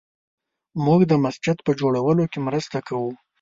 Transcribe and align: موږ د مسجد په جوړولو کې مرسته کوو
موږ 0.85 0.99
د 1.07 1.13
مسجد 1.25 1.57
په 1.65 1.71
جوړولو 1.79 2.23
کې 2.31 2.39
مرسته 2.47 2.77
کوو 2.87 3.11